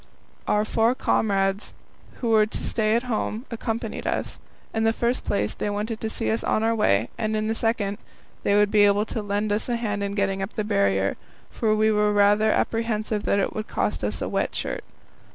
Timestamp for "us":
4.07-4.39, 6.31-6.43, 9.51-9.69, 14.03-14.23